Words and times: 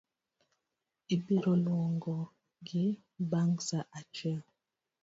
Ibiroluongi 1.13 2.83
bang’ 3.29 3.51
sa 3.67 3.79
achiel 3.99 4.41